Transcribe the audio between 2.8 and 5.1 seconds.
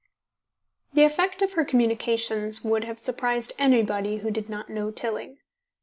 have surprised anybody who did not know